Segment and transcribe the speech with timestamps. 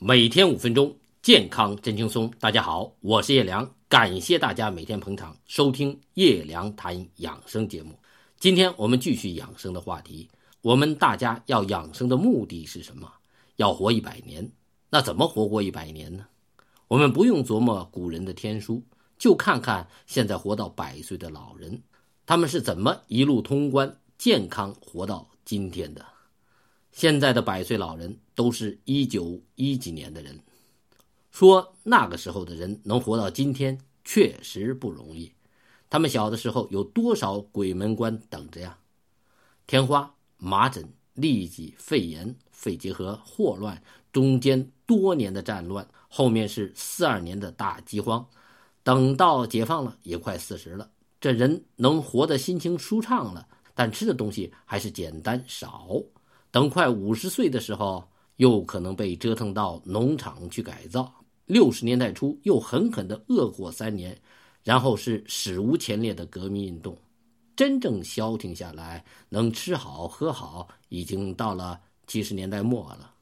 [0.00, 2.32] 每天五分钟，健康真轻松。
[2.38, 7.98] 大家好，我是叶良，感谢大家每天捧场收听叶良谈养生节目。
[8.38, 10.28] 今天我们继续养生的话题。
[10.62, 13.12] 我们大家要养生的目的是什么？
[13.56, 14.48] 要活一百年。
[14.88, 16.24] 那怎么活过一百年呢？
[16.86, 18.80] 我们不用琢磨古人的天书，
[19.18, 21.82] 就看看现在活到百岁的老人，
[22.24, 26.06] 他们是怎么一路通关、健康活到今天的。
[26.98, 30.36] 现在的百岁老人都是一九一几年的人，
[31.30, 35.32] 说那个时候的人能活到今天，确实不容易。
[35.88, 38.76] 他们小的时候有多少鬼门关等着呀？
[39.68, 43.80] 天花、麻疹、痢疾、肺炎、肺结核、霍乱，
[44.10, 48.28] 中间多年的战乱，后面是四二年的大饥荒，
[48.82, 50.90] 等到解放了，也快四十了。
[51.20, 56.02] 这人能活得心情舒畅了，但吃的东西还是简单少。
[56.50, 61.12] 等快五十岁的时候，又可能被折腾到农场去改造。
[61.46, 64.18] 六十年代初，又狠狠地饿过三年，
[64.62, 66.96] 然后是史无前例的革命运动。
[67.56, 73.12] 真正消停下来，能吃好喝好，已经到了七十年代末了。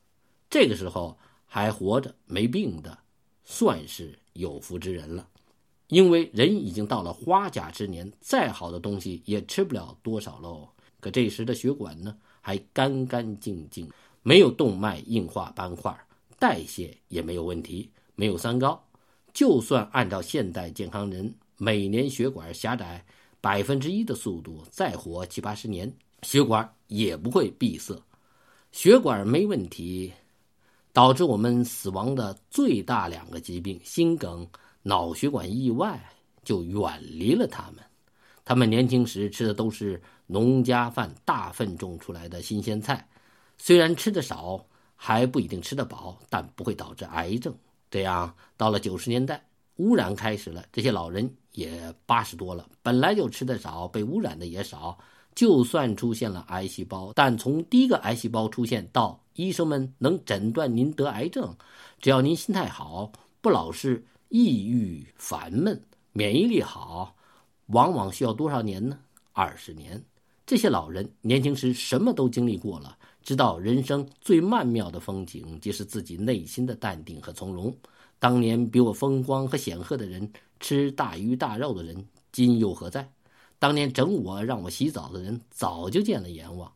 [0.50, 2.98] 这个时候还活着没病的，
[3.44, 5.26] 算是有福之人了。
[5.88, 10.68] 因为人已经到了花甲之年，再好的东西也吃不了多少喽。
[11.06, 12.16] 可这时的血管呢？
[12.40, 13.88] 还干干净净，
[14.24, 15.96] 没有动脉硬化斑块，
[16.36, 18.84] 代谢也没有问题，没有三高。
[19.32, 23.04] 就算按照现代健康人每年血管狭窄
[23.40, 27.96] 百分之一的速度，再活七八十年，血管也不会闭塞。
[28.72, 30.12] 血管没问题，
[30.92, 34.44] 导致我们死亡的最大两个疾病——心梗、
[34.82, 36.04] 脑血管意外，
[36.42, 37.84] 就远离了他们。
[38.46, 43.04] 他们年轻时吃的都是农家饭，大粪种出来的新鲜菜，
[43.58, 47.52] 虽然吃的少，还不一定吃得饱，但不会导致癌症。
[47.90, 49.44] 这样到了九十年代，
[49.78, 54.96] 污染开始了，这些老人也八十多了，本来就吃的少，被污染的也少，
[55.34, 61.52] 就算出现了癌细胞，但从第一个癌细胞出现到医生们能诊断您得癌症，
[62.00, 63.10] 只要您心态好，
[63.40, 65.82] 不老是抑郁烦闷，
[66.12, 67.15] 免疫力好。
[67.66, 68.98] 往往需要多少年呢？
[69.32, 70.02] 二十年。
[70.44, 77.74] 这些老人年轻时什么都经历过了，知道人生最曼妙的风景即是自己内心的淡定和从容。
[78.18, 83.10] 当年比我风光和显赫的人，吃大鱼大肉的人，今又何在？
[83.58, 86.72] 当年整我让我洗澡的人，早就见了阎王。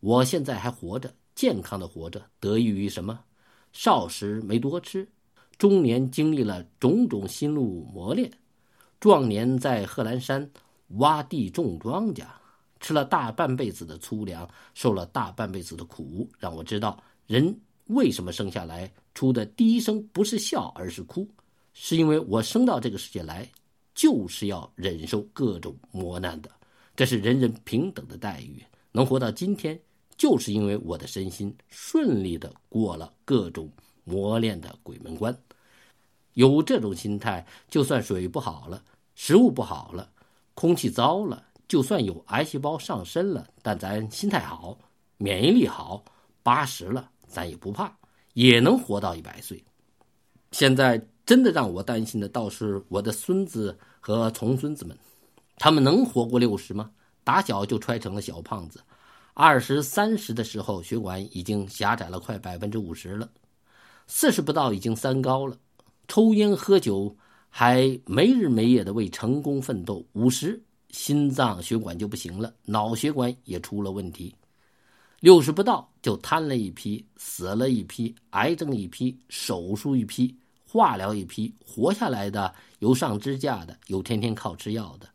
[0.00, 3.20] 我现在还活着，健康的活着，得益于什么？
[3.72, 5.08] 少时没多吃，
[5.56, 8.32] 中年经历了种种心路磨练。
[9.00, 10.48] 壮年在贺兰山
[10.98, 12.24] 挖地种庄稼，
[12.80, 21.28] 吃了大半辈子的粗粮，受了大半辈子的苦，让我知道人为什么生下来出的第一声不是笑，而是哭，
[21.74, 23.48] 是因为我生到这个世界来
[23.94, 26.50] 就是要忍受各种磨难的，
[26.96, 28.62] 这是人人平等的待遇。
[28.90, 29.80] 能活到今天，
[30.16, 33.70] 就是因为我的身心顺利的过了各种
[34.02, 35.36] 磨练的鬼门关。
[36.38, 38.80] 有这种心态，就算水不好了，
[39.16, 40.08] 食物不好了，
[40.54, 44.78] 空气糟了，就算有癌细胞上身了，但咱心态好，
[45.16, 46.00] 免疫力好，
[46.44, 47.92] 八十了咱也不怕，
[48.34, 49.60] 也能活到一百岁。
[50.52, 54.96] 现在真的让我担心的，倒是我的孙子和重孙子们，
[55.56, 56.88] 他们能活过六十吗？
[57.24, 58.80] 打小就揣成了小胖子，
[59.34, 63.28] 二十三十的时候血管已经狭窄了快百分之五十了，
[64.06, 65.56] 四十不到已经三高了。
[66.08, 67.14] 抽烟喝酒，
[67.50, 70.04] 还没日没夜的为成功奋斗。
[70.14, 74.34] 五十，心脏血管就不行了，脑血管也出了问题。
[75.20, 80.34] 六十不到就瘫了一批，死了一批，癌症一批，手术一批，
[80.66, 81.54] 化疗一批。
[81.62, 85.06] 活下来的有上支架的，有天天靠吃药的。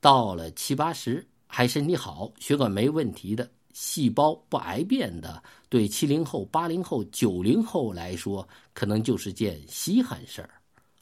[0.00, 3.50] 到了七八十还身体好，血管没问题的。
[3.72, 10.50] 细胞不癌变的，对七零后、八零后、九零后来说，可能就是件稀罕事儿。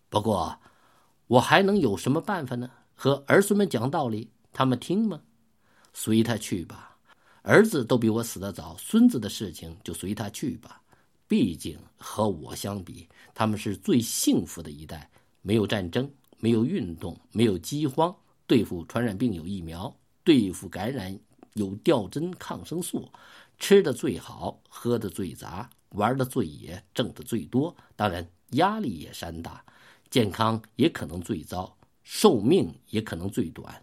[0.08, 0.58] 不过，
[1.26, 2.70] 我还能有什么办法呢？
[2.94, 5.20] 和儿孙们讲道理，他们听吗？
[5.92, 6.96] 随他去吧。
[7.42, 10.80] 儿子都比我死得早，孙子的事情就随他去吧。
[11.28, 15.10] 毕竟和我相比，他们是最幸福的一代，
[15.42, 18.14] 没有战争，没有运动，没有饥荒，
[18.46, 21.18] 对付传染病有疫苗，对付感染。
[21.56, 23.10] 有吊针抗生素，
[23.58, 29.64] 吃的最好，喝的最杂，玩的最野，挣的最多，当然压力也山大，
[30.10, 31.74] 健康也可能最糟，
[32.04, 33.82] 寿命也可能最短，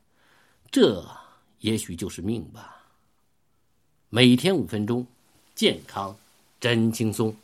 [0.69, 1.03] 这
[1.59, 2.91] 也许就是命吧。
[4.09, 5.05] 每天五分钟，
[5.55, 6.15] 健康
[6.59, 7.35] 真轻松。